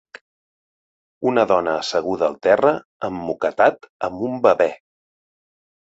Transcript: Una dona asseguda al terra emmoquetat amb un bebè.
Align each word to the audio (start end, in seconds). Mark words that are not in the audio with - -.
Una 1.33 1.43
dona 1.51 1.75
asseguda 1.83 2.31
al 2.31 2.39
terra 2.49 2.73
emmoquetat 3.11 3.89
amb 4.11 4.29
un 4.33 4.45
bebè. 4.49 4.73